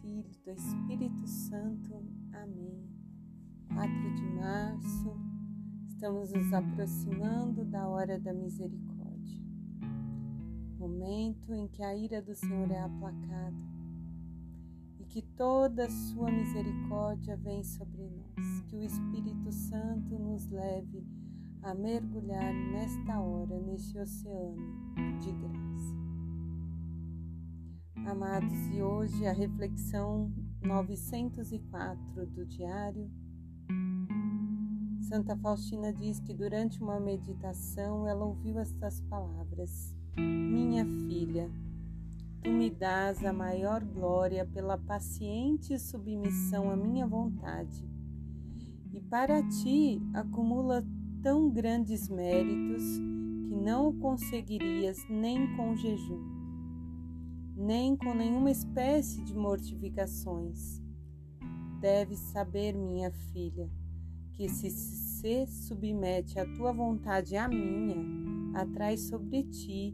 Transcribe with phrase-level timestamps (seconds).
[0.00, 2.02] Filho, do Espírito Santo.
[2.32, 2.82] Amém.
[3.74, 5.20] 4 de março,
[5.86, 9.38] estamos nos aproximando da hora da misericórdia,
[10.78, 13.54] momento em que a ira do Senhor é aplacada
[14.98, 18.62] e que toda a sua misericórdia vem sobre nós.
[18.62, 21.06] Que o Espírito Santo nos leve
[21.60, 24.56] a mergulhar nesta hora, neste oceano
[25.20, 26.07] de graça.
[28.06, 33.10] Amados, e hoje a reflexão 904 do diário.
[35.02, 41.50] Santa Faustina diz que durante uma meditação ela ouviu estas palavras: Minha filha,
[42.42, 47.86] tu me dás a maior glória pela paciente submissão à minha vontade,
[48.92, 50.84] e para ti acumula
[51.22, 52.82] tão grandes méritos
[53.48, 56.37] que não o conseguirias nem com jejum
[57.58, 60.80] nem com nenhuma espécie de mortificações.
[61.80, 63.68] Deves saber, minha filha,
[64.32, 67.96] que se se submete a tua vontade à minha,
[68.54, 69.92] atrai sobre ti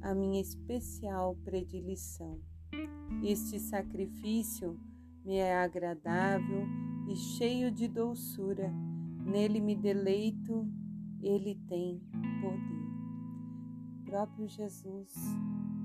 [0.00, 2.40] a minha especial predileção.
[3.24, 4.78] Este sacrifício
[5.24, 6.64] me é agradável
[7.08, 8.72] e cheio de doçura.
[9.26, 10.64] Nele me deleito,
[11.20, 12.00] ele tem
[12.40, 12.80] poder.
[14.00, 15.12] O próprio Jesus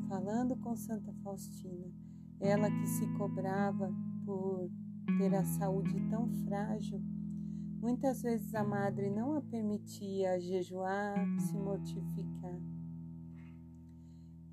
[0.08, 1.92] falando com Santa Faustina,
[2.40, 3.94] ela que se cobrava
[4.26, 4.70] por
[5.18, 7.02] ter a saúde tão frágil,
[7.80, 12.60] muitas vezes a madre não a permitia jejuar, se mortificar.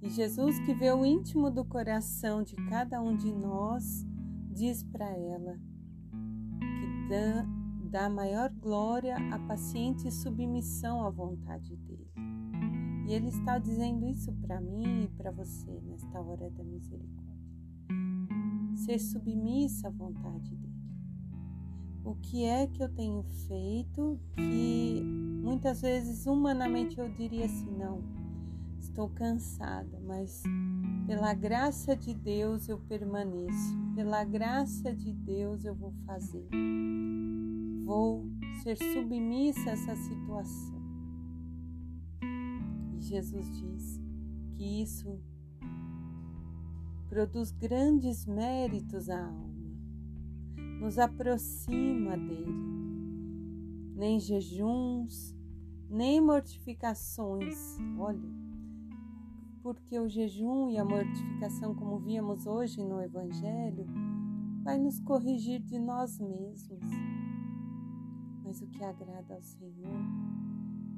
[0.01, 4.05] E Jesus, que vê o íntimo do coração de cada um de nós,
[4.51, 5.59] diz para ela
[6.59, 7.47] que dá,
[7.91, 12.32] dá maior glória à paciente submissão à vontade dele.
[13.07, 17.33] E Ele está dizendo isso para mim e para você nesta hora da misericórdia.
[18.77, 20.73] Ser submissa à vontade dele.
[22.05, 25.01] O que é que eu tenho feito que
[25.43, 28.03] muitas vezes humanamente eu diria assim: não,
[28.81, 30.43] estou cansada, mas
[31.07, 36.49] pela graça de Deus eu permaneço, pela graça de Deus eu vou fazer.
[37.85, 38.27] Vou
[38.63, 40.72] ser submissa a essa situação.
[43.13, 44.01] Jesus diz
[44.57, 45.21] que isso
[47.11, 49.53] produz grandes méritos à alma,
[50.81, 52.55] nos aproxima dele.
[53.95, 55.37] Nem jejuns,
[55.91, 57.77] nem mortificações.
[57.99, 58.31] Olha,
[59.63, 63.85] porque o jejum e a mortificação, como víamos hoje no Evangelho,
[64.65, 66.81] vai nos corrigir de nós mesmos.
[68.43, 70.01] Mas o que agrada ao Senhor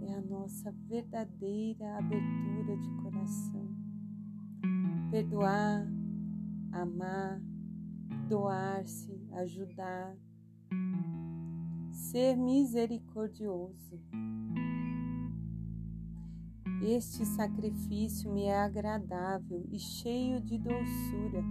[0.06, 3.69] é a nossa verdadeira abertura de coração.
[5.10, 5.87] Perdoar,
[6.72, 7.41] amar,
[8.28, 10.16] doar-se, ajudar,
[11.91, 14.00] ser misericordioso.
[16.82, 21.42] Este sacrifício me é agradável e cheio de doçura.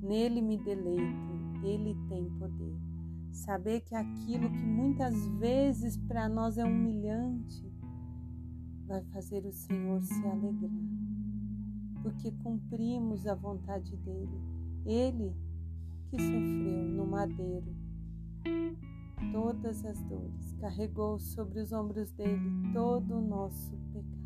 [0.00, 1.32] Nele me deleito,
[1.62, 2.95] ele tem poder.
[3.36, 7.70] Saber que aquilo que muitas vezes para nós é humilhante
[8.86, 10.72] vai fazer o Senhor se alegrar,
[12.02, 14.40] porque cumprimos a vontade dele.
[14.86, 15.36] Ele
[16.08, 17.76] que sofreu no madeiro
[19.32, 24.16] todas as dores, carregou sobre os ombros dele todo o nosso pecado.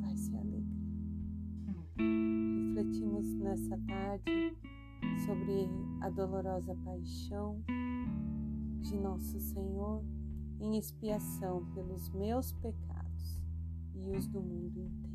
[0.00, 0.62] Vai se alegrar.
[1.98, 4.61] Refletimos nessa tarde
[5.24, 5.68] sobre
[6.00, 7.62] a dolorosa paixão
[8.80, 10.02] de nosso Senhor
[10.60, 13.40] em expiação pelos meus pecados
[13.94, 15.12] e os do mundo inteiro.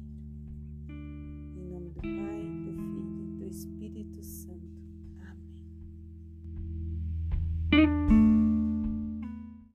[1.58, 2.77] Em nome do Pai